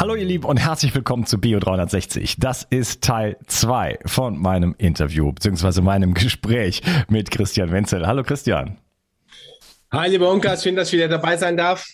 [0.00, 2.36] Hallo ihr Lieben und herzlich willkommen zu Bio360.
[2.38, 5.82] Das ist Teil 2 von meinem Interview bzw.
[5.82, 6.80] meinem Gespräch
[7.10, 8.06] mit Christian Wenzel.
[8.06, 8.78] Hallo Christian.
[9.92, 11.86] Hi lieber Unkas, schön, dass ich wieder dabei sein darf.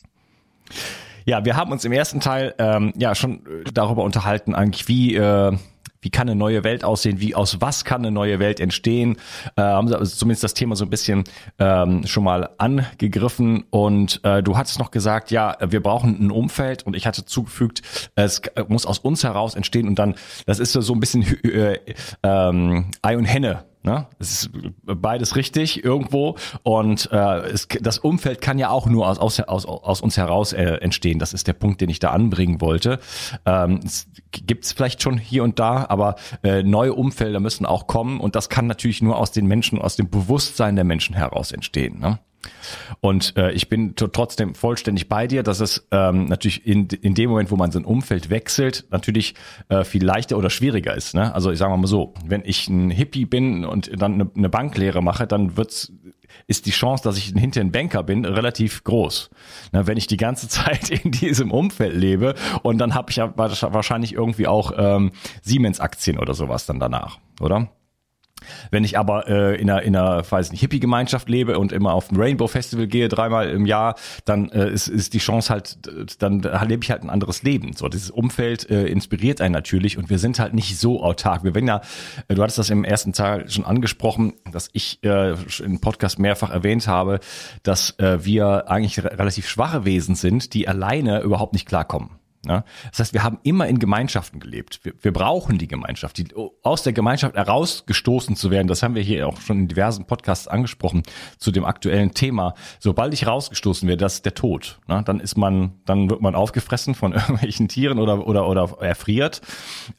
[1.24, 3.40] Ja, wir haben uns im ersten Teil ähm, ja schon
[3.74, 5.58] darüber unterhalten, eigentlich wie äh,
[6.00, 9.16] wie kann eine neue Welt aussehen, wie aus was kann eine neue Welt entstehen,
[9.56, 11.24] äh, haben sie also zumindest das Thema so ein bisschen
[11.58, 13.64] ähm, schon mal angegriffen.
[13.70, 16.84] Und äh, du hattest noch gesagt, ja, wir brauchen ein Umfeld.
[16.84, 17.82] Und ich hatte zugefügt,
[18.14, 19.88] es muss aus uns heraus entstehen.
[19.88, 20.14] Und dann,
[20.46, 21.78] das ist so ein bisschen äh,
[22.22, 24.06] ähm, Ei und Henne Ne?
[24.18, 24.50] Es ist
[24.82, 29.64] beides richtig irgendwo und äh, es, das Umfeld kann ja auch nur aus, aus, aus,
[29.64, 31.20] aus uns heraus äh, entstehen.
[31.20, 32.98] Das ist der Punkt, den ich da anbringen wollte.
[33.44, 37.86] Ähm, es gibt es vielleicht schon hier und da, aber äh, neue Umfelder müssen auch
[37.86, 41.52] kommen und das kann natürlich nur aus den Menschen, aus dem Bewusstsein der Menschen heraus
[41.52, 42.00] entstehen.
[42.00, 42.18] Ne?
[43.00, 47.30] Und äh, ich bin trotzdem vollständig bei dir, dass es ähm, natürlich in, in dem
[47.30, 49.34] Moment, wo man sein Umfeld wechselt, natürlich
[49.68, 51.14] äh, viel leichter oder schwieriger ist.
[51.14, 51.34] Ne?
[51.34, 55.02] Also ich sage mal so, wenn ich ein Hippie bin und dann eine, eine Banklehre
[55.02, 55.92] mache, dann wird's
[56.46, 59.30] ist die Chance, dass ich hinter ein Banker bin, relativ groß.
[59.72, 63.32] Na, wenn ich die ganze Zeit in diesem Umfeld lebe und dann habe ich ja
[63.36, 67.68] wahrscheinlich irgendwie auch ähm, Siemens-Aktien oder sowas dann danach, oder?
[68.70, 72.10] Wenn ich aber äh, in einer, in einer weiß nicht, Hippie-Gemeinschaft lebe und immer auf
[72.10, 75.78] ein Rainbow Festival gehe, dreimal im Jahr, dann äh, ist, ist die Chance halt,
[76.18, 77.72] dann lebe ich halt ein anderes Leben.
[77.74, 81.44] So, dieses Umfeld äh, inspiriert einen natürlich und wir sind halt nicht so autark.
[81.44, 81.80] Wir werden ja,
[82.28, 86.50] äh, du hattest das im ersten Teil schon angesprochen, dass ich äh, im Podcast mehrfach
[86.50, 87.20] erwähnt habe,
[87.62, 92.15] dass äh, wir eigentlich relativ schwache Wesen sind, die alleine überhaupt nicht klarkommen.
[92.44, 92.64] Ja?
[92.90, 94.80] Das heißt, wir haben immer in Gemeinschaften gelebt.
[94.82, 96.18] Wir, wir brauchen die Gemeinschaft.
[96.18, 96.28] Die,
[96.62, 100.48] aus der Gemeinschaft herausgestoßen zu werden, das haben wir hier auch schon in diversen Podcasts
[100.48, 101.02] angesprochen
[101.38, 102.54] zu dem aktuellen Thema.
[102.78, 104.80] Sobald ich rausgestoßen werde, das ist der Tod.
[104.86, 105.02] Ne?
[105.04, 109.40] Dann ist man, dann wird man aufgefressen von irgendwelchen Tieren oder oder oder erfriert.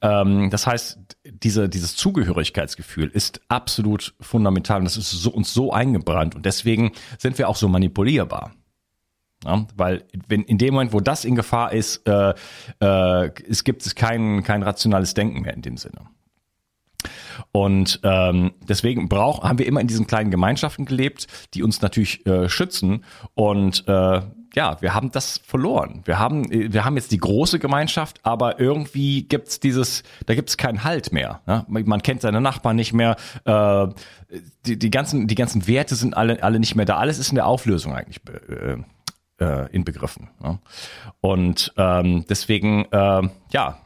[0.02, 5.72] Ähm, das heißt, diese dieses Zugehörigkeitsgefühl ist absolut fundamental und das ist so, uns so
[5.72, 8.52] eingebrannt und deswegen sind wir auch so manipulierbar.
[9.48, 12.34] Ja, weil wenn in dem Moment, wo das in Gefahr ist, äh,
[12.82, 16.02] äh, es gibt es kein, kein rationales Denken mehr in dem Sinne.
[17.54, 22.26] Und ähm, deswegen brauch, haben wir immer in diesen kleinen Gemeinschaften gelebt, die uns natürlich
[22.26, 23.06] äh, schützen.
[23.36, 24.22] Und äh,
[24.54, 26.02] ja, wir haben das verloren.
[26.04, 30.84] Wir haben, wir haben jetzt die große Gemeinschaft, aber irgendwie gibt's dieses, da gibt's keinen
[30.84, 31.42] Halt mehr.
[31.46, 31.64] Ne?
[31.68, 33.16] Man kennt seine Nachbarn nicht mehr.
[33.46, 33.88] Äh,
[34.66, 36.98] die, die ganzen, die ganzen Werte sind alle, alle nicht mehr da.
[36.98, 38.20] Alles ist in der Auflösung eigentlich
[38.50, 38.78] äh,
[39.40, 40.30] äh, inbegriffen.
[40.42, 40.60] Ne?
[41.22, 43.78] Und ähm, deswegen, äh, ja,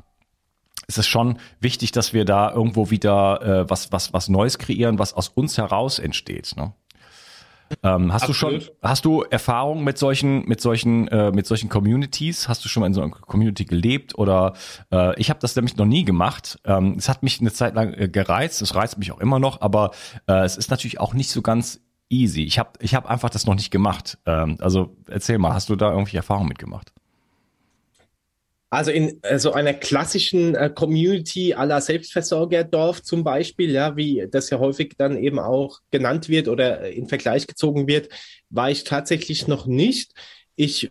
[0.88, 5.00] ist es schon wichtig, dass wir da irgendwo wieder äh, was, was, was Neues kreieren,
[5.00, 6.53] was aus uns heraus entsteht.
[6.57, 6.74] Ne?
[7.83, 8.62] Ähm, hast Absolut.
[8.62, 12.48] du schon, hast du Erfahrung mit solchen, mit solchen, äh, mit solchen Communities?
[12.48, 14.18] Hast du schon mal in so einer Community gelebt?
[14.18, 14.53] Oder
[14.92, 16.59] äh, ich habe das nämlich noch nie gemacht.
[16.65, 19.62] Ähm, es hat mich eine Zeit lang äh, gereizt, es reizt mich auch immer noch,
[19.62, 19.92] aber
[20.27, 21.80] äh, es ist natürlich auch nicht so ganz
[22.11, 22.43] easy.
[22.43, 24.17] Ich habe ich hab einfach das noch nicht gemacht.
[24.25, 26.91] Ähm, also erzähl mal, hast du da irgendwie Erfahrung mitgemacht?
[28.73, 34.59] Also in so einer klassischen äh, Community aller Selbstversorgerdorf zum Beispiel, ja, wie das ja
[34.59, 38.07] häufig dann eben auch genannt wird oder in Vergleich gezogen wird,
[38.49, 40.13] war ich tatsächlich noch nicht.
[40.55, 40.89] Ich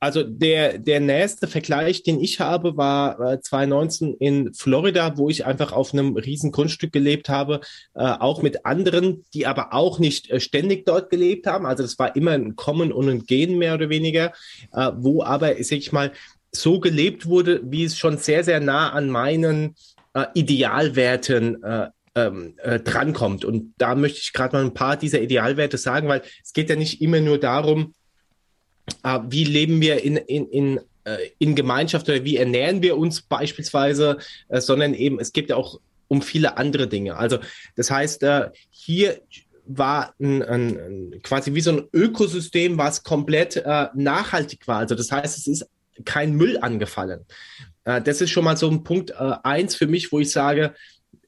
[0.00, 5.44] also der, der nächste Vergleich, den ich habe, war äh, 2019 in Florida, wo ich
[5.44, 7.60] einfach auf einem riesen Grundstück gelebt habe,
[7.94, 11.66] äh, auch mit anderen, die aber auch nicht äh, ständig dort gelebt haben.
[11.66, 14.32] Also das war immer ein Kommen und ein Gehen mehr oder weniger,
[14.72, 16.12] äh, wo aber, sag ich mal,
[16.50, 19.76] so gelebt wurde, wie es schon sehr, sehr nah an meinen
[20.14, 23.44] äh, Idealwerten äh, ähm, äh, drankommt.
[23.44, 26.76] Und da möchte ich gerade mal ein paar dieser Idealwerte sagen, weil es geht ja
[26.76, 27.94] nicht immer nur darum,
[29.02, 33.22] äh, wie leben wir in, in, in, äh, in Gemeinschaft oder wie ernähren wir uns
[33.22, 37.16] beispielsweise, äh, sondern eben es geht ja auch um viele andere Dinge.
[37.16, 37.38] Also
[37.76, 39.20] das heißt, äh, hier
[39.64, 44.78] war ein, ein, quasi wie so ein Ökosystem, was komplett äh, nachhaltig war.
[44.78, 45.66] Also das heißt, es ist
[46.04, 47.24] kein Müll angefallen.
[47.84, 50.74] Äh, das ist schon mal so ein Punkt eins für mich, wo ich sage,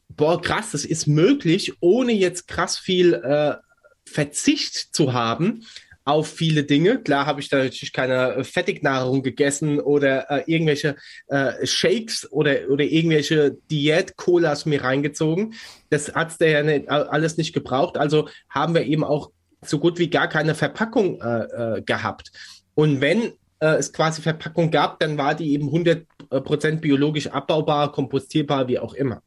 [0.09, 3.59] boah, krass, das ist möglich, ohne jetzt krass viel
[4.05, 5.65] Verzicht zu haben
[6.05, 7.01] auf viele Dinge.
[7.03, 10.97] Klar habe ich da natürlich keine Fettignahrung gegessen oder äh, irgendwelche
[11.29, 15.55] äh, Shakes oder, oder irgendwelche Diät-Colas mir reingezogen.
[15.91, 17.97] Das hat's da ja nicht, alles nicht gebraucht.
[17.97, 19.31] Also haben wir eben auch
[19.65, 22.33] so gut wie gar keine Verpackung äh, äh, gehabt.
[22.75, 28.67] Und wenn äh, es quasi Verpackung gab, dann war die eben 100% biologisch abbaubar, kompostierbar,
[28.69, 29.23] wie auch immer.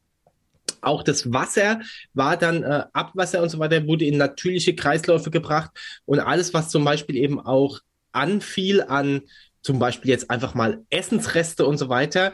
[0.82, 1.82] Auch das Wasser
[2.14, 5.72] war dann äh, Abwasser und so weiter, wurde in natürliche Kreisläufe gebracht
[6.06, 7.80] und alles, was zum Beispiel eben auch
[8.12, 9.24] anfiel an
[9.62, 12.34] zum Beispiel jetzt einfach mal Essensreste und so weiter,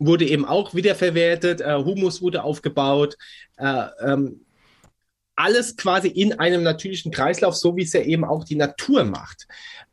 [0.00, 3.16] wurde eben auch wiederverwertet, äh, Humus wurde aufgebaut,
[3.56, 4.44] äh, ähm,
[5.36, 9.46] alles quasi in einem natürlichen Kreislauf, so wie es ja eben auch die Natur macht.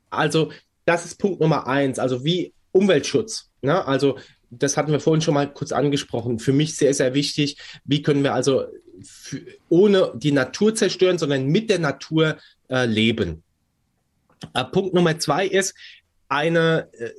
[0.10, 0.52] Also
[0.86, 2.00] das ist Punkt Nummer eins.
[2.00, 3.50] Also wie Umweltschutz.
[3.62, 3.86] Ne?
[3.86, 4.18] Also
[4.52, 6.40] das hatten wir vorhin schon mal kurz angesprochen.
[6.40, 7.58] Für mich sehr, sehr wichtig.
[7.84, 8.66] Wie können wir also
[9.04, 12.38] für, ohne die Natur zerstören, sondern mit der Natur
[12.70, 13.44] äh, leben?
[14.54, 15.76] Äh, Punkt Nummer zwei ist,
[16.28, 17.12] eine äh,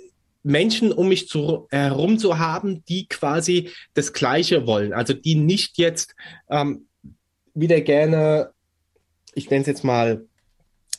[0.42, 4.92] Menschen um mich zu, herum zu haben, die quasi das Gleiche wollen.
[4.92, 6.14] Also die nicht jetzt
[6.48, 6.86] ähm,
[7.54, 8.50] wieder gerne,
[9.34, 10.26] ich nenne es jetzt mal,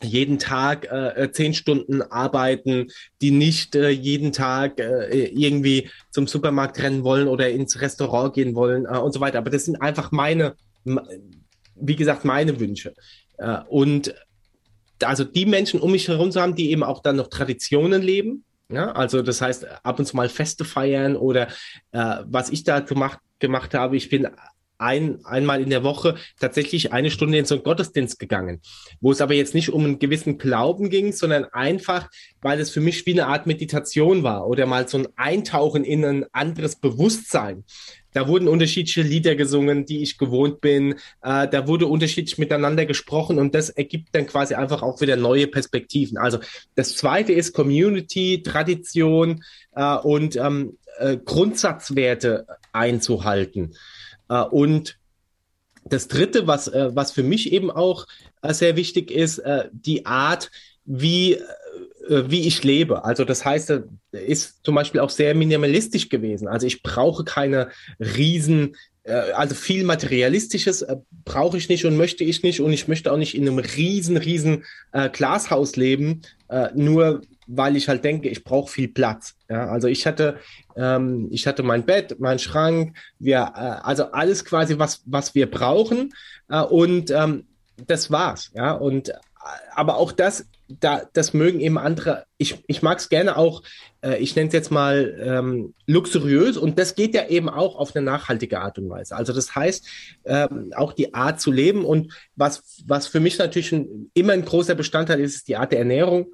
[0.04, 2.88] jeden Tag äh, äh, zehn Stunden arbeiten,
[3.22, 8.56] die nicht äh, jeden Tag äh, irgendwie zum Supermarkt rennen wollen oder ins Restaurant gehen
[8.56, 9.38] wollen äh, und so weiter.
[9.38, 10.56] Aber das sind einfach meine,
[11.76, 12.94] wie gesagt, meine Wünsche.
[13.38, 14.14] Äh, und
[15.04, 18.44] also die Menschen um mich herum zu haben, die eben auch dann noch Traditionen leben.
[18.72, 21.48] Ja, also das heißt, ab und zu mal Feste feiern oder
[21.92, 24.28] äh, was ich da gemacht, gemacht habe, ich bin
[24.82, 28.62] ein, einmal in der Woche tatsächlich eine Stunde in so einen Gottesdienst gegangen,
[29.00, 32.10] wo es aber jetzt nicht um einen gewissen Glauben ging, sondern einfach,
[32.42, 36.04] weil es für mich wie eine Art Meditation war oder mal so ein Eintauchen in
[36.04, 37.64] ein anderes Bewusstsein.
[38.14, 40.96] Da wurden unterschiedliche Lieder gesungen, die ich gewohnt bin.
[41.22, 45.48] Äh, da wurde unterschiedlich miteinander gesprochen und das ergibt dann quasi einfach auch wieder neue
[45.48, 46.18] Perspektiven.
[46.18, 46.40] Also
[46.76, 49.44] das zweite ist Community, Tradition
[49.76, 53.76] äh, und ähm, äh, Grundsatzwerte einzuhalten.
[54.32, 54.98] Äh, und
[55.84, 58.08] das Dritte, was, äh, was für mich eben auch
[58.42, 60.50] äh, sehr wichtig ist, die Art,
[60.86, 61.38] wie,
[62.08, 63.06] wie ich lebe.
[63.06, 63.74] Also das heißt,
[64.12, 66.48] ist zum Beispiel auch sehr minimalistisch gewesen.
[66.48, 67.70] Also ich brauche keine
[68.00, 68.76] riesen
[69.34, 70.86] also viel Materialistisches
[71.26, 74.16] brauche ich nicht und möchte ich nicht und ich möchte auch nicht in einem riesen,
[74.16, 77.22] riesen äh, Glashaus leben, äh, nur
[77.54, 79.36] weil ich halt denke, ich brauche viel Platz.
[79.50, 80.38] Ja, also ich hatte,
[80.76, 85.50] ähm, ich hatte mein Bett, mein Schrank, wir, äh, also alles quasi, was, was wir
[85.50, 86.14] brauchen.
[86.50, 87.46] Äh, und ähm,
[87.88, 88.52] das war's.
[88.54, 89.14] Ja, und
[89.74, 92.26] aber auch das, da, das mögen eben andere.
[92.38, 93.64] Ich, ich mag es gerne auch,
[94.02, 97.96] äh, ich nenne es jetzt mal ähm, luxuriös und das geht ja eben auch auf
[97.96, 99.16] eine nachhaltige Art und Weise.
[99.16, 99.86] Also das heißt,
[100.26, 104.46] ähm, auch die Art zu leben und was, was für mich natürlich ein, immer ein
[104.46, 106.28] großer Bestandteil ist, ist die Art der Ernährung.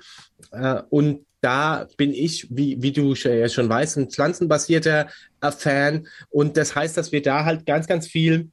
[0.52, 5.08] Äh, und da bin ich, wie, wie du ja schon weißt, ein pflanzenbasierter
[5.42, 6.08] äh, Fan.
[6.30, 8.50] Und das heißt, dass wir da halt ganz, ganz viel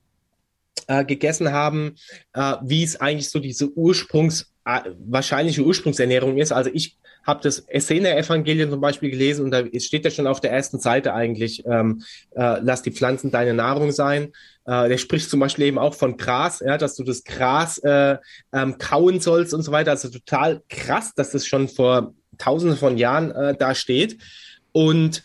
[0.87, 1.97] äh, gegessen haben,
[2.35, 6.53] äh, wie es eigentlich so diese Ursprungs, äh, wahrscheinliche Ursprungsernährung ist.
[6.53, 10.53] Also ich habe das Essener-Evangelium zum Beispiel gelesen und da steht ja schon auf der
[10.53, 12.03] ersten Seite eigentlich, ähm,
[12.37, 14.33] äh, lass die Pflanzen deine Nahrung sein.
[14.67, 18.19] Äh, der spricht zum Beispiel eben auch von Gras, ja, dass du das Gras äh,
[18.53, 19.91] ähm, kauen sollst und so weiter.
[19.91, 24.19] Also total krass, dass das schon vor tausenden von Jahren äh, da steht.
[24.73, 25.23] Und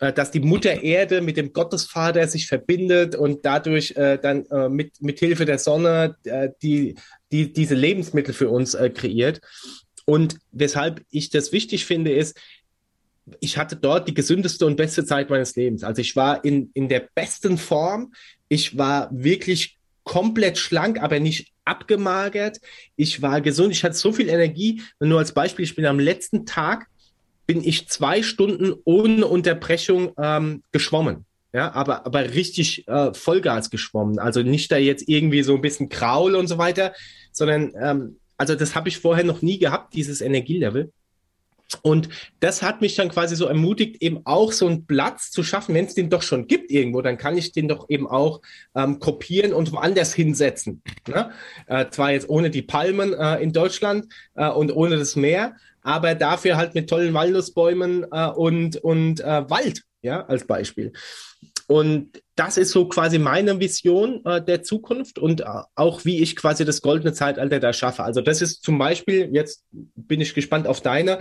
[0.00, 4.68] äh, dass die Mutter Erde mit dem Gottesvater sich verbindet und dadurch äh, dann äh,
[4.68, 6.96] mit, mit Hilfe der Sonne äh, die,
[7.30, 9.40] die, diese Lebensmittel für uns äh, kreiert.
[10.10, 12.36] Und weshalb ich das wichtig finde, ist,
[13.38, 15.84] ich hatte dort die gesündeste und beste Zeit meines Lebens.
[15.84, 18.12] Also ich war in, in der besten Form.
[18.48, 22.60] Ich war wirklich komplett schlank, aber nicht abgemagert.
[22.96, 23.72] Ich war gesund.
[23.72, 24.82] Ich hatte so viel Energie.
[24.98, 26.88] Nur als Beispiel, ich bin am letzten Tag
[27.46, 31.24] bin ich zwei Stunden ohne Unterbrechung ähm, geschwommen.
[31.52, 34.18] Ja, aber, aber richtig äh, Vollgas geschwommen.
[34.18, 36.94] Also nicht da jetzt irgendwie so ein bisschen Kraul und so weiter,
[37.30, 40.90] sondern ähm, also das habe ich vorher noch nie gehabt, dieses Energielevel.
[41.82, 42.08] Und
[42.40, 45.84] das hat mich dann quasi so ermutigt, eben auch so einen Platz zu schaffen, wenn
[45.84, 48.40] es den doch schon gibt irgendwo, dann kann ich den doch eben auch
[48.74, 50.82] ähm, kopieren und woanders hinsetzen.
[51.06, 51.30] Ne?
[51.66, 56.14] Äh, zwar jetzt ohne die Palmen äh, in Deutschland äh, und ohne das Meer, aber
[56.14, 60.94] dafür halt mit tollen Walnussbäumen äh, und, und äh, Wald, ja, als Beispiel.
[61.70, 65.44] Und das ist so quasi meine Vision äh, der Zukunft und äh,
[65.76, 68.02] auch wie ich quasi das goldene Zeitalter da schaffe.
[68.02, 71.20] Also das ist zum Beispiel, jetzt bin ich gespannt auf deine,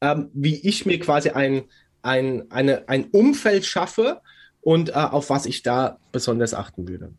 [0.00, 1.64] ähm, wie ich mir quasi ein,
[2.00, 4.22] ein, eine, ein Umfeld schaffe
[4.62, 7.12] und äh, auf was ich da besonders achten würde.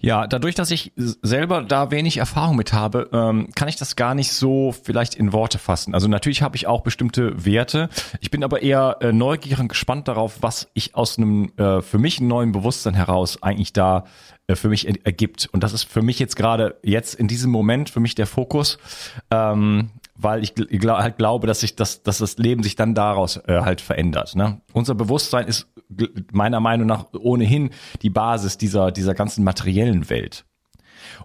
[0.00, 4.14] Ja, dadurch, dass ich selber da wenig Erfahrung mit habe, ähm, kann ich das gar
[4.14, 5.92] nicht so vielleicht in Worte fassen.
[5.92, 7.88] Also natürlich habe ich auch bestimmte Werte.
[8.20, 11.98] Ich bin aber eher äh, neugierig und gespannt darauf, was ich aus einem äh, für
[11.98, 14.04] mich neuen Bewusstsein heraus eigentlich da
[14.46, 15.48] äh, für mich ergibt.
[15.52, 18.78] Und das ist für mich jetzt gerade jetzt in diesem Moment für mich der Fokus.
[19.32, 23.36] Ähm, weil ich gl halt glaube, dass sich das, dass das Leben sich dann daraus
[23.46, 24.34] äh, halt verändert.
[24.36, 24.60] Ne?
[24.72, 25.68] Unser Bewusstsein ist
[26.32, 27.70] meiner Meinung nach ohnehin
[28.02, 30.44] die Basis dieser dieser ganzen materiellen Welt.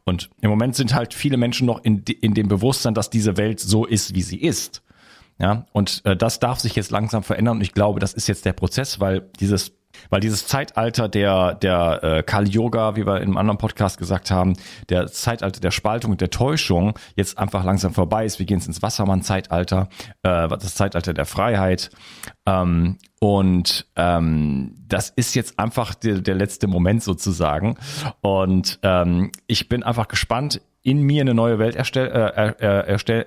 [0.06, 3.60] Und im Moment sind halt viele Menschen noch in, in dem Bewusstsein, dass diese Welt
[3.60, 4.84] so ist, wie sie ist.
[5.40, 7.58] Ja, und äh, das darf sich jetzt langsam verändern.
[7.58, 9.74] Und ich glaube, das ist jetzt der Prozess, weil dieses
[10.10, 14.32] weil dieses Zeitalter der, der äh, Kali Yoga, wie wir in einem anderen Podcast gesagt
[14.32, 14.54] haben,
[14.90, 18.40] der Zeitalter der Spaltung und der Täuschung jetzt einfach langsam vorbei ist.
[18.40, 19.90] Wir gehen jetzt ins Wassermann-Zeitalter,
[20.24, 21.92] äh, das Zeitalter der Freiheit.
[22.46, 27.78] Ähm, und ähm, das ist jetzt einfach der, der letzte Moment sozusagen.
[28.22, 33.24] Und ähm, ich bin einfach gespannt, in mir eine neue Welt erstell, äh, er, erstell,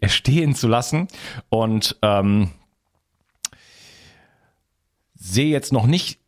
[0.00, 1.06] erstehen zu lassen.
[1.48, 2.50] Und ähm,
[5.26, 6.20] sehe jetzt noch nicht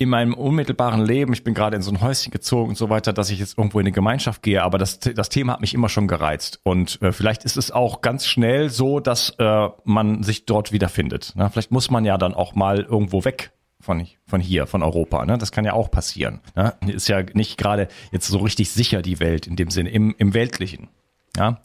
[0.00, 3.12] in meinem unmittelbaren Leben, ich bin gerade in so ein Häuschen gezogen und so weiter,
[3.12, 5.88] dass ich jetzt irgendwo in eine Gemeinschaft gehe, aber das, das Thema hat mich immer
[5.88, 6.60] schon gereizt.
[6.62, 11.34] Und äh, vielleicht ist es auch ganz schnell so, dass äh, man sich dort wiederfindet.
[11.34, 11.50] Ne?
[11.50, 15.24] Vielleicht muss man ja dann auch mal irgendwo weg von, von hier, von Europa.
[15.24, 15.36] Ne?
[15.36, 16.40] Das kann ja auch passieren.
[16.54, 16.74] Ne?
[16.86, 20.32] Ist ja nicht gerade jetzt so richtig sicher die Welt in dem Sinne, im, im
[20.32, 20.88] Weltlichen.
[21.36, 21.60] Ja,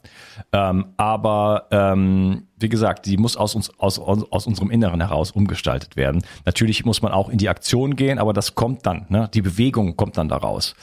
[0.52, 5.96] ähm, aber ähm, wie gesagt, die muss aus uns aus, aus unserem Inneren heraus umgestaltet
[5.96, 6.24] werden.
[6.44, 9.06] Natürlich muss man auch in die Aktion gehen, aber das kommt dann.
[9.08, 9.28] Ne?
[9.34, 10.74] Die Bewegung kommt dann daraus.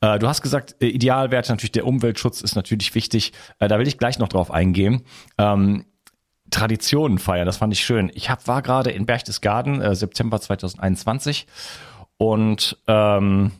[0.00, 3.32] Äh, du hast gesagt, äh, Idealwerte natürlich der Umweltschutz ist natürlich wichtig.
[3.58, 5.02] Äh, da will ich gleich noch drauf eingehen.
[5.38, 5.84] Ähm,
[6.50, 8.10] Traditionen feiern, das fand ich schön.
[8.14, 11.46] Ich hab, war gerade in Berchtesgaden, äh, September 2021
[12.18, 13.52] und ähm,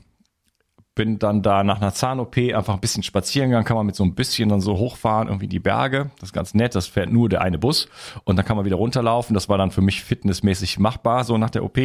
[0.97, 4.03] bin dann da nach einer Zahn-OP einfach ein bisschen spazieren gegangen, kann man mit so
[4.03, 6.11] ein bisschen dann so hochfahren, irgendwie die Berge.
[6.19, 7.89] Das ist ganz nett, das fährt nur der eine Bus
[8.25, 9.35] und dann kann man wieder runterlaufen.
[9.35, 11.79] Das war dann für mich fitnessmäßig machbar, so nach der OP.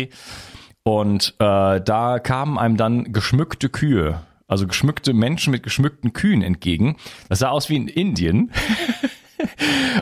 [0.83, 6.95] Und äh, da kamen einem dann geschmückte Kühe, also geschmückte Menschen mit geschmückten Kühen entgegen.
[7.29, 8.51] Das sah aus wie in Indien.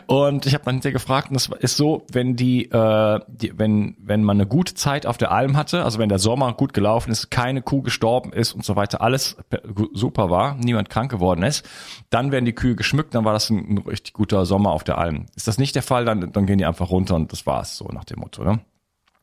[0.08, 3.96] Und ich habe dann hinterher gefragt, und das ist so, wenn die, äh, die, wenn,
[4.00, 7.12] wenn man eine gute Zeit auf der Alm hatte, also wenn der Sommer gut gelaufen
[7.12, 9.38] ist, keine Kuh gestorben ist und so weiter, alles
[9.94, 11.68] super war, niemand krank geworden ist,
[12.10, 14.98] dann werden die Kühe geschmückt, dann war das ein, ein richtig guter Sommer auf der
[14.98, 15.26] Alm.
[15.36, 17.86] Ist das nicht der Fall, dann, dann gehen die einfach runter und das war's, so
[17.86, 18.44] nach dem Motto.
[18.44, 18.60] Ne?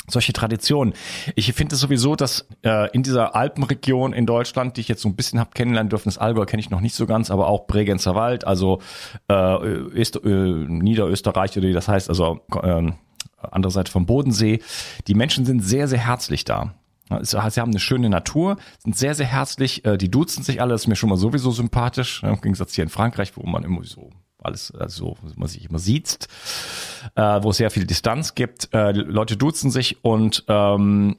[0.08, 0.94] Solche Traditionen.
[1.34, 5.08] Ich finde es sowieso, dass äh, in dieser Alpenregion in Deutschland, die ich jetzt so
[5.08, 7.66] ein bisschen habe kennenlernen dürfen, das Allgäu kenne ich noch nicht so ganz, aber auch
[7.66, 8.80] Bregenzer Wald, also
[9.28, 12.92] äh, Öster, äh, Niederösterreich oder wie das heißt, also äh,
[13.50, 14.60] andere Seite vom Bodensee.
[15.06, 16.74] Die Menschen sind sehr, sehr herzlich da.
[17.20, 20.88] Sie haben eine schöne Natur, sind sehr, sehr herzlich, äh, die duzen sich alle, ist
[20.88, 24.10] mir schon mal sowieso sympathisch, im Gegensatz hier in Frankreich, wo man immer so
[24.46, 26.28] alles also man sich immer sieht,
[27.14, 28.72] äh, wo es sehr viel Distanz gibt.
[28.72, 31.16] Äh, Leute duzen sich und ähm,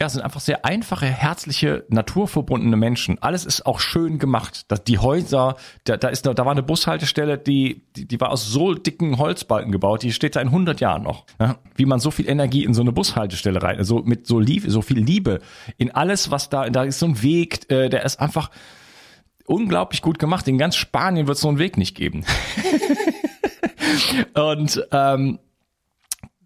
[0.00, 3.20] ja, sind einfach sehr einfache, herzliche, naturverbundene Menschen.
[3.20, 4.66] Alles ist auch schön gemacht.
[4.86, 8.74] Die Häuser, da, da ist, da war eine Bushaltestelle, die, die, die war aus so
[8.74, 11.26] dicken Holzbalken gebaut, die steht da in 100 Jahren noch.
[11.40, 11.56] Ja?
[11.74, 14.82] Wie man so viel Energie in so eine Bushaltestelle rein, also mit so Liebe, so
[14.82, 15.40] viel Liebe
[15.78, 18.50] in alles, was da, da ist so ein Weg, äh, der ist einfach,
[19.48, 20.46] unglaublich gut gemacht.
[20.48, 22.24] In ganz Spanien wird es so einen Weg nicht geben.
[24.34, 25.38] und ähm,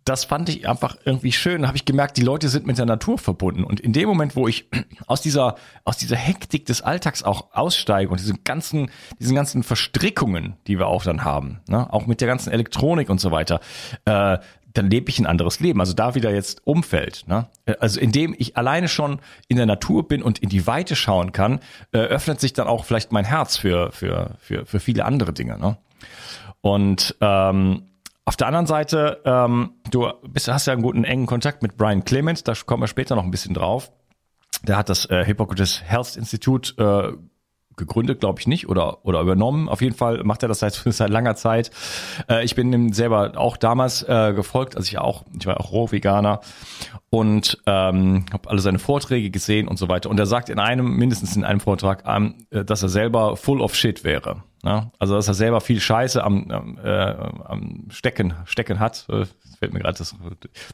[0.04, 1.62] das fand ich einfach irgendwie schön.
[1.62, 3.62] Da habe ich gemerkt, die Leute sind mit der Natur verbunden.
[3.62, 4.68] Und in dem Moment, wo ich
[5.06, 8.90] aus dieser, aus dieser Hektik des Alltags auch aussteige und diesen ganzen,
[9.20, 13.20] diesen ganzen Verstrickungen, die wir auch dann haben, ne, auch mit der ganzen Elektronik und
[13.20, 13.60] so weiter,
[14.04, 14.38] äh,
[14.74, 15.80] dann lebe ich ein anderes Leben.
[15.80, 17.24] Also da wieder jetzt Umfeld.
[17.26, 17.48] Ne?
[17.80, 21.60] Also indem ich alleine schon in der Natur bin und in die Weite schauen kann,
[21.92, 25.58] äh, öffnet sich dann auch vielleicht mein Herz für, für, für, für viele andere Dinge.
[25.58, 25.76] Ne?
[26.60, 27.82] Und ähm,
[28.24, 32.04] auf der anderen Seite, ähm, du bist, hast ja einen guten engen Kontakt mit Brian
[32.04, 33.90] Clemens, da kommen wir später noch ein bisschen drauf.
[34.62, 37.16] Der hat das äh, Hippocrates Health Institute äh,
[37.76, 39.68] gegründet, glaube ich nicht, oder, oder übernommen.
[39.68, 41.70] Auf jeden Fall macht er das seit, seit langer Zeit.
[42.28, 45.72] Äh, ich bin ihm selber auch damals äh, gefolgt, also ich auch, ich war auch
[45.72, 46.40] Rohveganer
[47.10, 50.10] und ähm, habe alle seine Vorträge gesehen und so weiter.
[50.10, 53.74] Und er sagt in einem, mindestens in einem Vortrag, ähm, dass er selber full of
[53.74, 54.42] shit wäre.
[54.62, 54.90] Ne?
[54.98, 59.06] Also dass er selber viel Scheiße am, äh, am Stecken, Stecken hat.
[59.08, 59.26] Äh,
[59.58, 60.14] fällt mir gerade das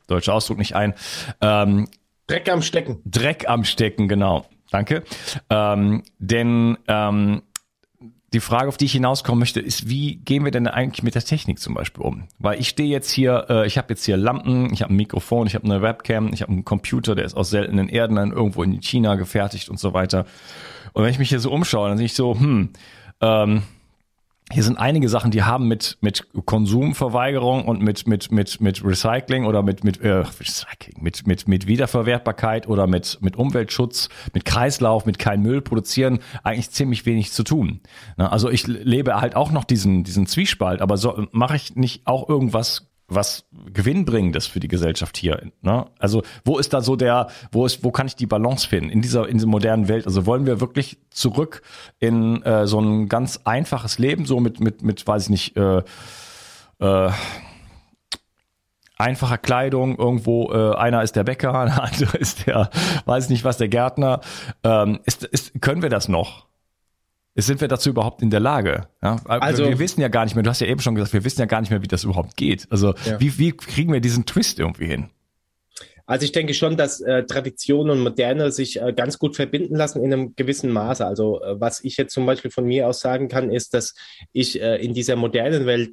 [0.07, 0.95] deutsche Ausdruck nicht ein.
[1.41, 1.89] Ähm,
[2.27, 3.01] Dreck am Stecken.
[3.07, 4.47] Dreck am Stecken, genau.
[4.71, 5.03] Danke.
[5.51, 7.43] Ähm, denn ähm,
[8.33, 11.25] die Frage, auf die ich hinauskommen möchte, ist, wie gehen wir denn eigentlich mit der
[11.25, 12.29] Technik zum Beispiel um?
[12.39, 15.47] Weil ich stehe jetzt hier, äh, ich habe jetzt hier Lampen, ich habe ein Mikrofon,
[15.47, 18.63] ich habe eine Webcam, ich habe einen Computer, der ist aus seltenen Erden dann irgendwo
[18.63, 20.27] in China gefertigt und so weiter.
[20.93, 22.71] Und wenn ich mich hier so umschaue, dann sehe ich so, hm,
[23.23, 23.63] ähm,
[24.51, 29.45] hier sind einige Sachen, die haben mit mit Konsumverweigerung und mit mit mit mit Recycling
[29.45, 35.05] oder mit mit äh, Recycling, mit mit mit Wiederverwertbarkeit oder mit mit Umweltschutz, mit Kreislauf,
[35.05, 37.81] mit kein Müll produzieren eigentlich ziemlich wenig zu tun.
[38.17, 42.29] Also ich lebe halt auch noch diesen diesen Zwiespalt, aber so mache ich nicht auch
[42.29, 45.51] irgendwas was gewinnbringendes für die Gesellschaft hier.
[45.63, 45.87] Ne?
[45.99, 49.01] Also wo ist da so der, wo ist, wo kann ich die Balance finden in
[49.01, 50.07] dieser in dieser modernen Welt?
[50.07, 51.63] Also wollen wir wirklich zurück
[51.99, 55.57] in äh, so ein ganz einfaches Leben, so mit mit mit, weiß ich nicht.
[55.57, 55.83] Äh,
[56.81, 57.11] äh,
[58.99, 62.71] einfacher Kleidung, irgendwo äh, einer ist der Bäcker, der andere ist der,
[63.07, 64.21] weiß nicht was, der Gärtner.
[64.65, 66.48] Ähm, ist, ist, können wir das noch?
[67.47, 68.89] Sind wir dazu überhaupt in der Lage?
[69.03, 69.17] Ja?
[69.27, 71.41] Also wir wissen ja gar nicht mehr, du hast ja eben schon gesagt, wir wissen
[71.41, 72.67] ja gar nicht mehr, wie das überhaupt geht.
[72.71, 73.21] Also ja.
[73.21, 75.11] wie, wie kriegen wir diesen Twist irgendwie hin?
[76.09, 80.03] Also ich denke schon, dass äh, Tradition und Moderne sich äh, ganz gut verbinden lassen
[80.03, 81.05] in einem gewissen Maße.
[81.05, 83.95] Also äh, was ich jetzt zum Beispiel von mir aus sagen kann, ist, dass
[84.33, 85.91] ich äh, in dieser modernen Welt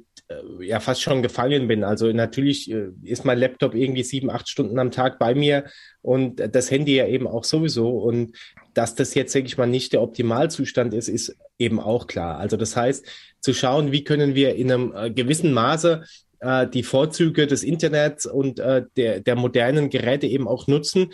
[0.60, 1.84] ja fast schon gefangen bin.
[1.84, 5.64] Also natürlich äh, ist mein Laptop irgendwie sieben, acht Stunden am Tag bei mir
[6.02, 7.90] und das Handy ja eben auch sowieso.
[7.90, 8.36] Und
[8.74, 12.38] dass das jetzt, denke ich mal, nicht der Optimalzustand ist, ist eben auch klar.
[12.38, 13.06] Also das heißt,
[13.40, 16.02] zu schauen, wie können wir in einem gewissen Maße
[16.40, 21.12] äh, die Vorzüge des Internets und äh, der, der modernen Geräte eben auch nutzen.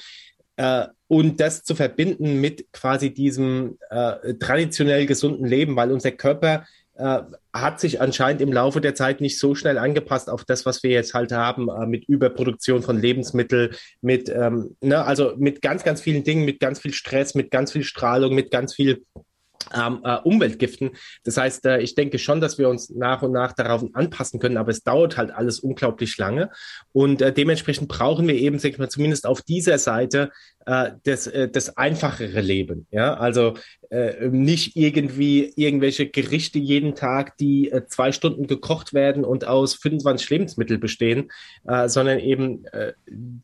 [0.57, 6.65] Äh, und das zu verbinden mit quasi diesem äh, traditionell gesunden Leben, weil unser Körper
[7.03, 10.83] äh, hat sich anscheinend im Laufe der Zeit nicht so schnell angepasst auf das, was
[10.85, 15.83] wir jetzt halt haben, äh, mit Überproduktion von Lebensmitteln, mit, ähm, ne, also mit ganz,
[15.83, 19.05] ganz vielen Dingen, mit ganz viel Stress, mit ganz viel Strahlung, mit ganz viel
[19.75, 20.91] ähm, äh, Umweltgiften.
[21.25, 24.57] Das heißt, äh, ich denke schon, dass wir uns nach und nach darauf anpassen können,
[24.57, 26.51] aber es dauert halt alles unglaublich lange.
[26.93, 30.31] Und äh, dementsprechend brauchen wir eben, sag ich mal, zumindest auf dieser Seite
[30.67, 32.87] äh, das, äh, das einfachere Leben.
[32.91, 33.55] Ja, also
[33.91, 39.75] äh, nicht irgendwie irgendwelche Gerichte jeden Tag, die äh, zwei Stunden gekocht werden und aus
[39.75, 41.31] 25 Lebensmitteln bestehen,
[41.67, 42.93] äh, sondern eben äh,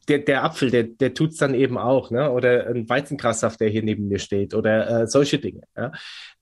[0.08, 2.30] der, der Apfel, der, der tut's dann eben auch, ne?
[2.30, 5.62] Oder ein Weizengrassaft, der hier neben mir steht oder äh, solche Dinge.
[5.76, 5.92] Ja?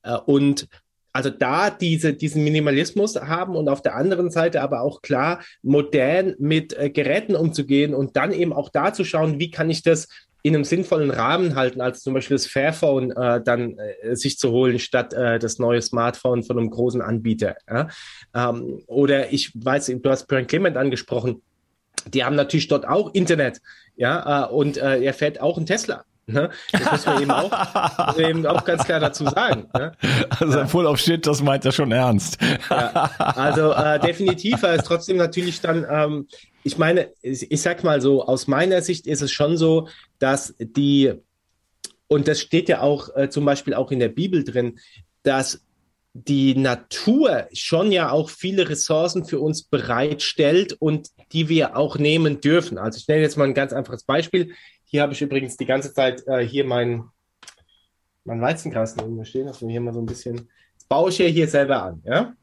[0.03, 0.69] Äh, und
[1.17, 6.35] also da diese, diesen Minimalismus haben und auf der anderen Seite aber auch klar modern
[6.39, 10.09] mit äh, Geräten umzugehen und dann eben auch da zu schauen, wie kann ich das
[10.47, 14.53] in einem sinnvollen Rahmen halten, als zum Beispiel das Fairphone äh, dann äh, sich zu
[14.53, 17.57] holen, statt äh, das neue Smartphone von einem großen Anbieter.
[17.69, 17.89] Ja?
[18.33, 21.43] Ähm, oder ich weiß, du hast Brian Clement angesprochen,
[22.15, 23.61] die haben natürlich dort auch Internet
[23.97, 26.05] Ja, äh, und äh, er fährt auch einen Tesla.
[26.29, 26.51] Ne?
[26.71, 29.67] Das muss man eben auch, eben auch ganz klar dazu sagen.
[29.75, 29.93] Ne?
[30.39, 30.67] Also ja.
[30.67, 32.39] Full of Shit, das meint er schon ernst.
[32.71, 36.29] Ja, also äh, definitiv, er ist trotzdem natürlich dann, ähm,
[36.67, 39.87] ich meine, ich, sag mal so, aus meiner Sicht ist es schon so,
[40.19, 41.13] dass die,
[42.09, 44.81] und das steht ja auch äh, zum Beispiel auch in der Bibel drin,
[45.23, 45.65] dass
[46.13, 52.41] die Natur schon ja auch viele Ressourcen für uns bereitstellt und die wir auch nehmen
[52.41, 52.79] dürfen.
[52.79, 54.53] Also ich nenne jetzt mal ein ganz einfaches Beispiel.
[54.87, 57.05] Hier habe ich übrigens die ganze Zeit äh, hier mein,
[58.25, 61.47] mein Weizengras stehen, dass wir hier mal so ein bisschen, das baue ich ja hier
[61.47, 62.35] selber an, ja.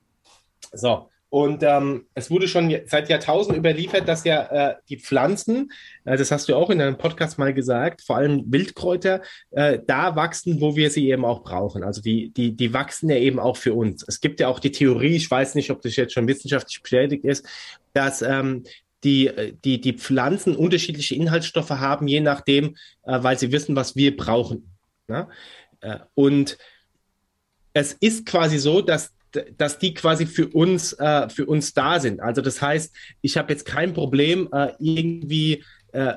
[0.72, 5.72] So, und ähm, es wurde schon seit Jahrtausenden überliefert, dass ja äh, die Pflanzen,
[6.06, 10.16] äh, das hast du auch in deinem Podcast mal gesagt, vor allem Wildkräuter, äh, da
[10.16, 11.84] wachsen, wo wir sie eben auch brauchen.
[11.84, 14.06] Also die, die, die wachsen ja eben auch für uns.
[14.08, 17.26] Es gibt ja auch die Theorie, ich weiß nicht, ob das jetzt schon wissenschaftlich bestätigt
[17.26, 17.48] ist,
[17.94, 18.66] dass ähm,
[19.04, 19.32] die,
[19.66, 22.76] die, die Pflanzen unterschiedliche Inhaltsstoffe haben, je nachdem,
[23.08, 24.70] äh, weil sie wissen, was wir brauchen.
[25.08, 25.28] Ne?
[25.82, 26.60] Äh, und
[27.74, 29.12] es ist quasi so, dass
[29.58, 32.20] dass die quasi für uns, äh, für uns da sind.
[32.20, 36.14] Also das heißt, ich habe jetzt kein Problem, äh, irgendwie äh,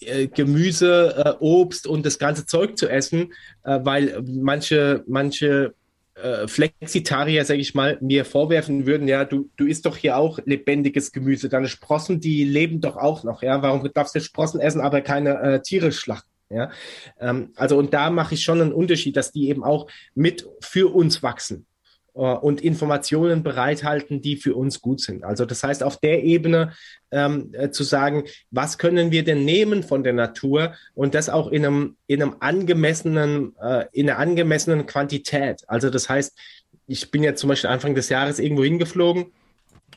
[0.00, 3.32] äh, Gemüse, äh, Obst und das ganze Zeug zu essen,
[3.64, 5.74] äh, weil manche, manche
[6.14, 10.38] äh, Flexitarier, sage ich mal, mir vorwerfen würden, ja, du, du isst doch hier auch
[10.44, 14.80] lebendiges Gemüse, deine Sprossen, die leben doch auch noch, ja, warum darfst du Sprossen essen,
[14.80, 16.28] aber keine äh, Tiere schlachten?
[16.50, 16.70] Ja,
[17.18, 20.94] ähm, also und da mache ich schon einen Unterschied, dass die eben auch mit für
[20.94, 21.66] uns wachsen.
[22.14, 25.24] Äh, und Informationen bereithalten, die für uns gut sind.
[25.24, 26.72] Also das heißt, auf der Ebene
[27.10, 31.48] ähm, äh, zu sagen, was können wir denn nehmen von der Natur und das auch
[31.48, 35.62] in einem, in einem angemessenen, äh, in einer angemessenen Quantität.
[35.66, 36.38] Also das heißt,
[36.86, 39.32] ich bin ja zum Beispiel Anfang des Jahres irgendwo hingeflogen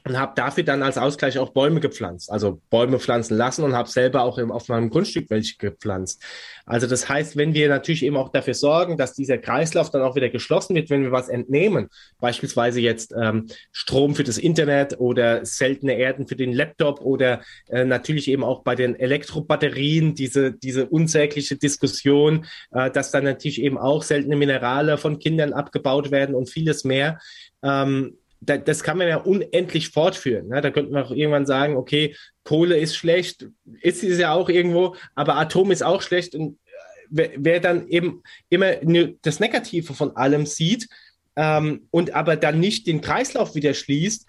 [0.08, 3.90] und habe dafür dann als Ausgleich auch Bäume gepflanzt, also Bäume pflanzen lassen und habe
[3.90, 6.24] selber auch im, auf meinem Grundstück welche gepflanzt.
[6.66, 10.16] Also das heißt, wenn wir natürlich eben auch dafür sorgen, dass dieser Kreislauf dann auch
[10.16, 11.90] wieder geschlossen wird, wenn wir was entnehmen,
[12.20, 17.84] beispielsweise jetzt ähm, Strom für das Internet oder seltene Erden für den Laptop oder äh,
[17.84, 23.78] natürlich eben auch bei den Elektrobatterien diese diese unsägliche Diskussion, äh, dass dann natürlich eben
[23.78, 27.20] auch seltene Minerale von Kindern abgebaut werden und vieles mehr.
[27.62, 30.48] Ähm, da, das kann man ja unendlich fortführen.
[30.48, 30.62] Ne?
[30.62, 33.48] Da könnten wir auch irgendwann sagen, okay, Kohle ist schlecht,
[33.82, 36.36] ist es ja auch irgendwo, aber Atom ist auch schlecht.
[36.36, 36.70] Und äh,
[37.10, 38.76] wer, wer dann eben immer
[39.22, 40.88] das Negative von allem sieht
[41.36, 44.28] ähm, und aber dann nicht den Kreislauf wieder schließt,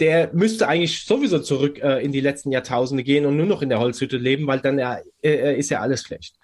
[0.00, 3.68] der müsste eigentlich sowieso zurück äh, in die letzten Jahrtausende gehen und nur noch in
[3.68, 6.34] der Holzhütte leben, weil dann äh, äh ist ja alles schlecht.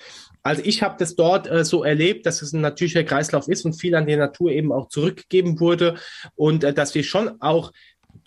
[0.43, 3.75] Also ich habe das dort äh, so erlebt, dass es ein natürlicher Kreislauf ist und
[3.75, 5.97] viel an die Natur eben auch zurückgegeben wurde
[6.37, 7.73] und äh, dass wir schon auch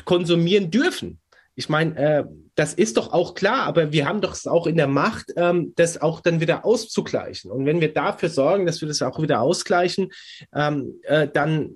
[0.05, 1.19] konsumieren dürfen.
[1.55, 2.23] Ich meine, äh,
[2.55, 5.73] das ist doch auch klar, aber wir haben doch es auch in der Macht, ähm,
[5.75, 7.51] das auch dann wieder auszugleichen.
[7.51, 10.11] Und wenn wir dafür sorgen, dass wir das auch wieder ausgleichen,
[10.53, 11.71] ähm, äh, dann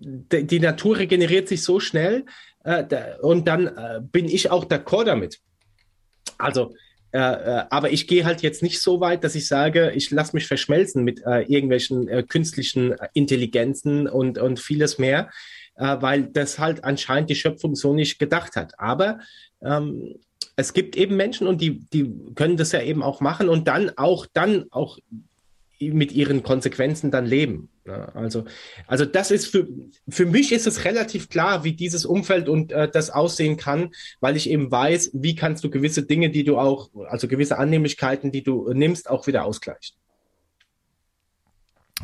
[0.00, 2.24] die Natur regeneriert sich so schnell
[2.64, 5.40] äh, da, und dann äh, bin ich auch d'accord damit.
[6.38, 6.74] Also
[7.12, 10.36] äh, äh, aber ich gehe halt jetzt nicht so weit, dass ich sage, ich lasse
[10.36, 15.30] mich verschmelzen mit äh, irgendwelchen äh, künstlichen Intelligenzen und, und vieles mehr,
[15.76, 18.78] äh, weil das halt anscheinend die Schöpfung so nicht gedacht hat.
[18.78, 19.20] Aber
[19.62, 20.16] ähm,
[20.56, 23.92] es gibt eben Menschen und die, die können das ja eben auch machen und dann
[23.96, 24.98] auch dann auch
[25.80, 27.68] mit ihren Konsequenzen dann leben.
[28.14, 28.44] Also,
[28.86, 29.66] also das ist für,
[30.08, 34.36] für mich ist es relativ klar, wie dieses Umfeld und äh, das aussehen kann, weil
[34.36, 38.42] ich eben weiß, wie kannst du gewisse Dinge, die du auch, also gewisse Annehmlichkeiten, die
[38.42, 39.96] du nimmst, auch wieder ausgleichen.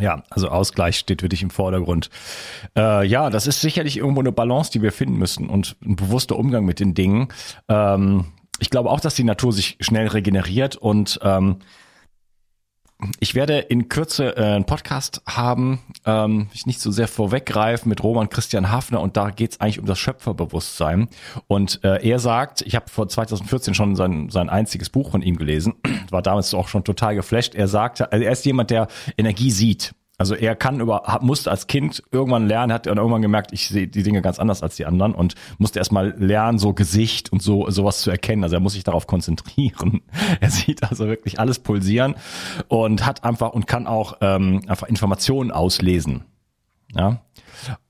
[0.01, 2.11] Ja, also Ausgleich steht für dich im Vordergrund.
[2.77, 6.37] Äh, ja, das ist sicherlich irgendwo eine Balance, die wir finden müssen und ein bewusster
[6.37, 7.29] Umgang mit den Dingen.
[7.69, 11.59] Ähm, ich glaube auch, dass die Natur sich schnell regeneriert und ähm,
[13.21, 18.03] ich werde in Kürze äh, einen Podcast haben, ähm, ich nicht so sehr vorweggreifen, mit
[18.03, 21.09] Roman Christian Hafner und da geht es eigentlich um das Schöpferbewusstsein.
[21.47, 25.37] Und äh, er sagt, ich habe vor 2014 schon sein, sein einziges Buch von ihm
[25.37, 25.75] gelesen,
[26.11, 27.55] war damals auch schon total geflasht.
[27.55, 29.95] Er sagte, also er ist jemand, der Energie sieht.
[30.16, 33.88] Also er kann über, musste als Kind irgendwann lernen, hat dann irgendwann gemerkt, ich sehe
[33.88, 37.68] die Dinge ganz anders als die anderen und musste erstmal lernen, so Gesicht und so
[37.70, 38.44] sowas zu erkennen.
[38.44, 40.03] Also er muss sich darauf konzentrieren.
[40.40, 42.14] Er sieht also wirklich alles pulsieren
[42.68, 46.24] und hat einfach und kann auch ähm, einfach Informationen auslesen.
[46.94, 47.22] Ja.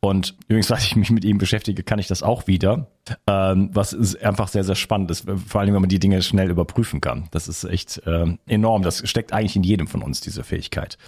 [0.00, 2.88] Und übrigens, seit ich mich mit ihm beschäftige, kann ich das auch wieder.
[3.26, 7.00] Ähm, was einfach sehr, sehr spannend ist, vor allem, wenn man die Dinge schnell überprüfen
[7.00, 7.28] kann.
[7.30, 8.82] Das ist echt ähm, enorm.
[8.82, 10.98] Das steckt eigentlich in jedem von uns, diese Fähigkeit.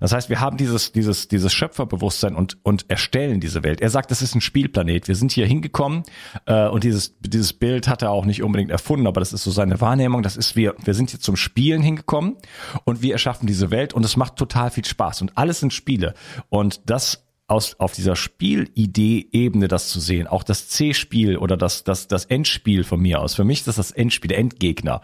[0.00, 3.80] Das heißt, wir haben dieses, dieses, dieses Schöpferbewusstsein und, und erstellen diese Welt.
[3.80, 5.08] Er sagt, das ist ein Spielplanet.
[5.08, 6.02] Wir sind hier hingekommen
[6.46, 9.50] äh, und dieses, dieses Bild hat er auch nicht unbedingt erfunden, aber das ist so
[9.50, 10.22] seine Wahrnehmung.
[10.22, 12.36] Das ist, wir, wir sind hier zum Spielen hingekommen
[12.84, 15.22] und wir erschaffen diese Welt und es macht total viel Spaß.
[15.22, 16.14] Und alles sind Spiele.
[16.48, 22.06] Und das aus, auf dieser Spielidee-Ebene das zu sehen, auch das C-Spiel oder das, das,
[22.06, 23.34] das Endspiel von mir aus.
[23.34, 25.00] Für mich ist das das Endspiel, der Endgegner.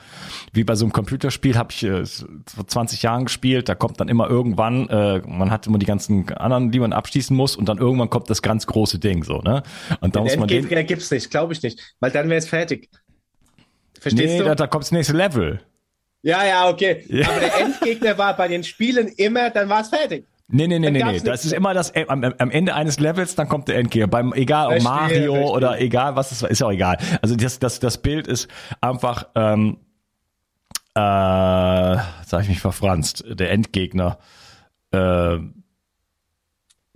[0.53, 4.09] Wie bei so einem Computerspiel habe ich äh, vor 20 Jahren gespielt, da kommt dann
[4.09, 7.79] immer irgendwann, äh, man hat immer die ganzen anderen, die man abschließen muss und dann
[7.79, 9.63] irgendwann kommt das ganz große Ding so, ne?
[10.01, 12.49] Und da muss man Endgegner den, gibt's nicht, glaube ich nicht, weil dann wäre es
[12.49, 12.91] fertig.
[13.99, 14.45] Verstehst nee, du?
[14.45, 15.61] Da, da kommt das nächste Level.
[16.21, 17.05] Ja, ja, okay.
[17.09, 17.29] Ja.
[17.29, 20.27] Aber der Endgegner war bei den Spielen immer, dann war es fertig.
[20.49, 21.21] Nee, nee, nee, nee, nee.
[21.21, 24.09] Das ist immer das äh, am, am Ende eines Levels, dann kommt der Endgegner.
[24.09, 25.53] Beim egal ob Mario verstehe.
[25.53, 26.99] oder egal was es ist ja auch egal.
[27.23, 28.49] Also das das das Bild ist
[28.81, 29.79] einfach ähm,
[30.95, 34.19] äh, sag ich mich verfranst, der Endgegner.
[34.93, 35.39] Äh,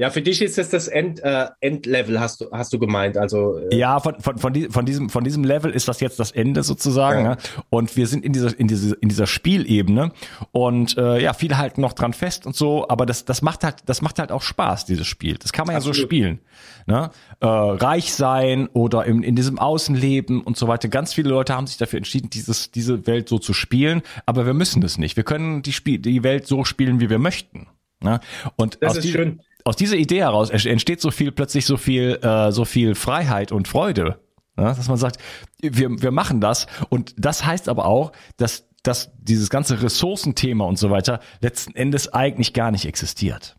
[0.00, 3.16] ja, für dich ist das das End, äh, Endlevel, hast du, hast du gemeint.
[3.16, 6.20] Also, äh ja, von, von, von, die, von, diesem, von diesem Level ist das jetzt
[6.20, 7.24] das Ende sozusagen.
[7.24, 7.30] Ja.
[7.30, 7.36] Ne?
[7.68, 10.12] Und wir sind in dieser, in, diese, in dieser Spielebene.
[10.52, 13.82] Und äh, ja, viele halten noch dran fest und so, aber das, das macht halt,
[13.86, 15.36] das macht halt auch Spaß, dieses Spiel.
[15.36, 15.96] Das kann man Absolut.
[15.96, 16.38] ja so spielen.
[16.86, 17.10] Ne?
[17.40, 20.86] Äh, reich sein oder in, in diesem Außenleben und so weiter.
[20.86, 24.54] Ganz viele Leute haben sich dafür entschieden, dieses, diese Welt so zu spielen, aber wir
[24.54, 25.16] müssen das nicht.
[25.16, 27.66] Wir können die, Spiel, die Welt so spielen, wie wir möchten.
[28.00, 28.20] Ne?
[28.54, 32.50] Und das ist schön aus dieser Idee heraus entsteht so viel plötzlich so viel äh,
[32.52, 34.18] so viel Freiheit und Freude,
[34.56, 35.18] ja, dass man sagt,
[35.60, 40.78] wir wir machen das und das heißt aber auch, dass dass dieses ganze Ressourcenthema und
[40.78, 43.56] so weiter letzten Endes eigentlich gar nicht existiert.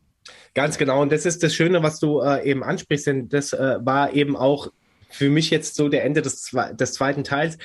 [0.55, 3.77] Ganz genau und das ist das Schöne, was du äh, eben ansprichst, denn das äh,
[3.81, 4.71] war eben auch
[5.11, 7.59] für mich jetzt so der Ende des, des zweiten Teils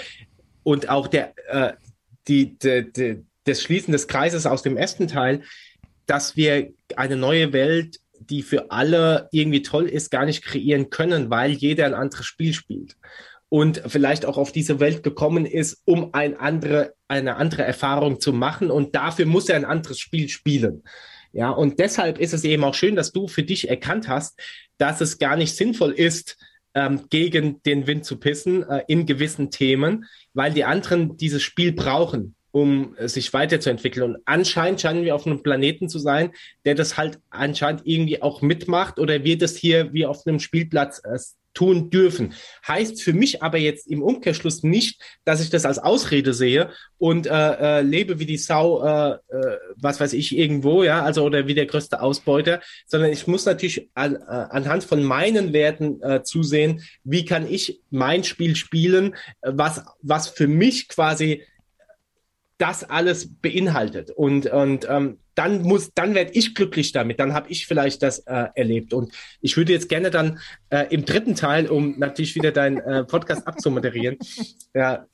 [0.63, 1.73] und auch der äh,
[2.29, 5.43] die, die, die das Schließen des Kreises aus dem ersten Teil,
[6.07, 11.31] dass wir eine neue Welt die für alle irgendwie toll ist, gar nicht kreieren können,
[11.31, 12.97] weil jeder ein anderes Spiel spielt.
[13.49, 18.33] Und vielleicht auch auf diese Welt gekommen ist, um ein andere, eine andere Erfahrung zu
[18.33, 18.71] machen.
[18.71, 20.83] Und dafür muss er ein anderes Spiel spielen.
[21.33, 24.41] Ja, und deshalb ist es eben auch schön, dass du für dich erkannt hast,
[24.79, 26.37] dass es gar nicht sinnvoll ist,
[26.75, 31.73] ähm, gegen den Wind zu pissen äh, in gewissen Themen, weil die anderen dieses Spiel
[31.73, 34.15] brauchen um äh, sich weiterzuentwickeln.
[34.15, 36.31] Und anscheinend scheinen wir auf einem Planeten zu sein,
[36.65, 41.03] der das halt anscheinend irgendwie auch mitmacht oder wir das hier wie auf einem Spielplatz
[41.05, 41.19] äh,
[41.53, 42.35] tun dürfen.
[42.67, 47.27] Heißt für mich aber jetzt im Umkehrschluss nicht, dass ich das als Ausrede sehe und
[47.27, 51.49] äh, äh, lebe wie die Sau, äh, äh, was weiß ich, irgendwo, ja, also oder
[51.49, 56.23] wie der größte Ausbeuter, sondern ich muss natürlich an, äh, anhand von meinen Werten äh,
[56.23, 61.43] zusehen, wie kann ich mein Spiel spielen, was, was für mich quasi
[62.59, 64.11] das alles beinhaltet.
[64.11, 67.19] Und, und ähm, dann muss, dann werde ich glücklich damit.
[67.19, 68.95] Dann habe ich vielleicht das äh, erlebt.
[68.95, 70.39] Und ich würde jetzt gerne dann
[70.71, 74.17] äh, im dritten Teil, um natürlich wieder deinen äh, Podcast abzumoderieren,
[74.75, 75.07] ja,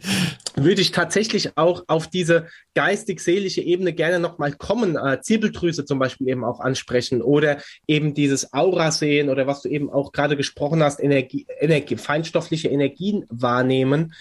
[0.56, 6.28] würde ich tatsächlich auch auf diese geistig-seelische Ebene gerne nochmal kommen, äh, Zirbeldrüse zum Beispiel
[6.28, 10.82] eben auch ansprechen oder eben dieses Aura sehen oder was du eben auch gerade gesprochen
[10.82, 14.12] hast, Energie, Energie, feinstoffliche Energien wahrnehmen.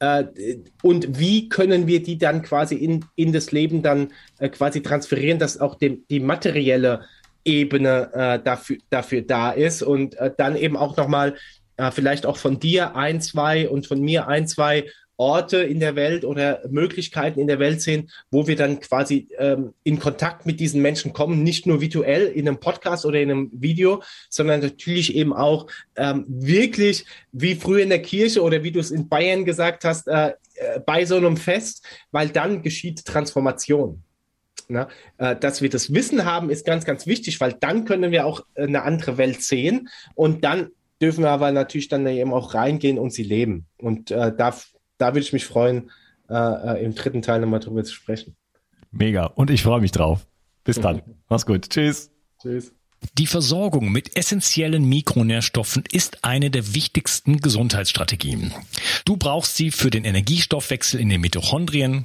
[0.00, 0.24] Äh,
[0.82, 4.08] und wie können wir die dann quasi in, in das Leben dann
[4.38, 7.04] äh, quasi transferieren, dass auch dem, die materielle
[7.44, 9.82] Ebene äh, dafür, dafür da ist?
[9.82, 11.36] Und äh, dann eben auch nochmal
[11.76, 14.86] äh, vielleicht auch von dir ein, zwei und von mir ein, zwei
[15.20, 19.74] Orte in der Welt oder Möglichkeiten in der Welt sehen, wo wir dann quasi ähm,
[19.84, 23.50] in Kontakt mit diesen Menschen kommen, nicht nur virtuell in einem Podcast oder in einem
[23.52, 28.80] Video, sondern natürlich eben auch ähm, wirklich wie früher in der Kirche oder wie du
[28.80, 34.02] es in Bayern gesagt hast, äh, äh, bei so einem Fest, weil dann geschieht Transformation.
[34.68, 38.24] Na, äh, dass wir das Wissen haben, ist ganz, ganz wichtig, weil dann können wir
[38.24, 40.70] auch eine andere Welt sehen und dann
[41.02, 43.66] dürfen wir aber natürlich dann eben auch reingehen und sie leben.
[43.78, 44.54] Und äh, da
[45.00, 45.90] da würde ich mich freuen,
[46.28, 48.36] äh, äh, im dritten Teil nochmal drüber zu sprechen.
[48.90, 49.26] Mega.
[49.26, 50.26] Und ich freue mich drauf.
[50.64, 51.02] Bis dann.
[51.28, 51.70] Mach's gut.
[51.70, 52.10] Tschüss.
[52.40, 52.72] Tschüss.
[53.16, 58.52] Die Versorgung mit essentiellen Mikronährstoffen ist eine der wichtigsten Gesundheitsstrategien.
[59.06, 62.04] Du brauchst sie für den Energiestoffwechsel in den Mitochondrien,